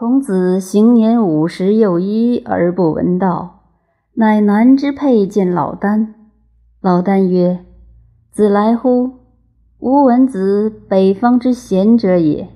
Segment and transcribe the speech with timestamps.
[0.00, 3.64] 孔子行年五十有一而不闻道，
[4.14, 6.14] 乃南之沛见老聃。
[6.80, 7.64] 老聃曰
[8.30, 9.14] ：“子来乎？
[9.80, 12.48] 吾闻子北方之贤者也。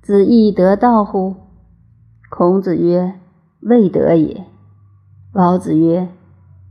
[0.00, 1.34] 子亦得道乎？”
[2.30, 3.14] 孔子曰
[3.58, 4.44] ：“未得也。”
[5.34, 6.06] 老子曰：“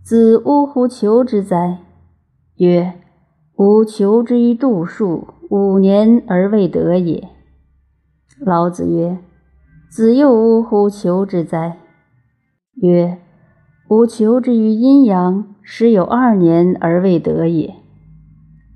[0.02, 1.80] 子呜呼求之哉？”
[2.56, 2.94] 曰
[3.58, 7.28] ：“吾求之于度数，五年而未得也。”
[8.40, 9.18] 老子曰。
[9.90, 11.78] 子又呜呼求之哉？
[12.76, 13.20] 曰：
[13.90, 17.76] 吾求之于阴阳，时有二年而未得也。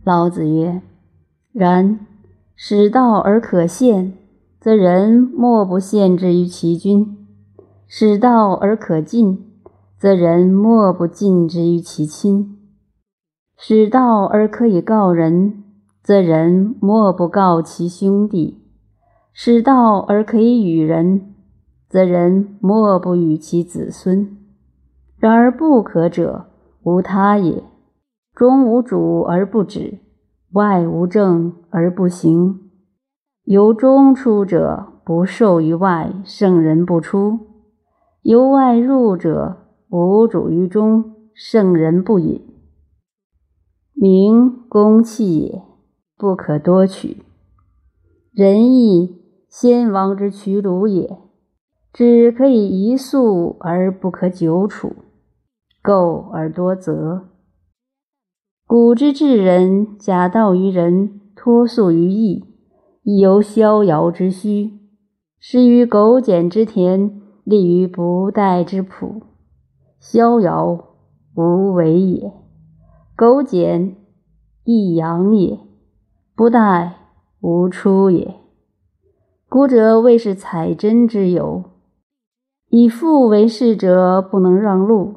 [0.03, 0.81] 老子曰：
[1.51, 2.07] 然。
[2.63, 4.13] 使道而可陷，
[4.59, 7.17] 则人莫不陷之于其君；
[7.87, 9.51] 使道而可进，
[9.97, 12.55] 则人莫不进之于其亲；
[13.57, 15.63] 使道而可以告人，
[16.03, 18.60] 则人莫不告其兄弟。
[19.33, 21.33] 使道而可以与人，
[21.87, 24.37] 则人莫不与其子孙。
[25.17, 26.47] 然而不可者，
[26.83, 27.63] 无他也。
[28.35, 29.99] 中无主而不止，
[30.51, 32.71] 外无正而不行。
[33.43, 37.39] 由中出者，不受于外，圣人不出；
[38.23, 42.41] 由外入者，无主于中，圣人不隐。
[43.93, 45.61] 名公器也，
[46.17, 47.23] 不可多取。
[48.33, 49.17] 仁义。
[49.51, 51.19] 先王之屈辱也，
[51.91, 54.95] 只可以一粟而不可久处，
[55.83, 57.27] 垢而多则。
[58.65, 62.45] 古之至人，假道于人，托宿于义，
[63.03, 64.71] 亦犹逍遥之虚；
[65.37, 69.21] 失于苟简之田，立于不殆之朴。
[69.99, 70.95] 逍遥
[71.35, 72.31] 无为也，
[73.17, 73.97] 苟简
[74.63, 75.59] 亦阳也，
[76.37, 76.91] 不殆
[77.41, 78.40] 无出也。
[79.51, 81.65] 古者谓是采真之有，
[82.69, 85.13] 以富为事者不能让路，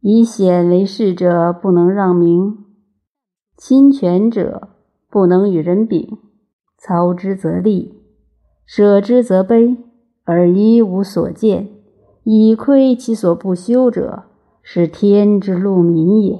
[0.00, 2.58] 以险为事者不能让名，
[3.56, 4.68] 亲权者
[5.10, 6.16] 不能与人比。
[6.78, 7.92] 操之则立，
[8.64, 9.76] 舍之则卑，
[10.22, 11.68] 而一无所见，
[12.22, 14.26] 以窥其所不修者，
[14.62, 16.38] 是天之路民也。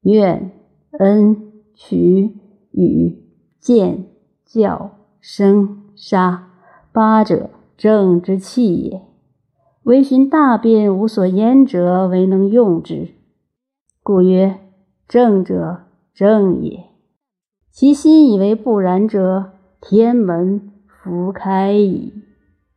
[0.00, 0.50] 怨、
[0.98, 2.36] 恩、取、
[2.72, 3.16] 与、
[3.60, 4.06] 见、
[4.44, 4.90] 教、
[5.20, 5.79] 生。
[6.02, 6.48] 杀
[6.92, 9.02] 八者正之气也，
[9.82, 13.08] 唯循大便无所焉者，唯能用之。
[14.02, 14.60] 故曰
[15.06, 15.82] 正者
[16.14, 16.86] 正也。
[17.70, 22.14] 其心以为不然者，天门弗开矣。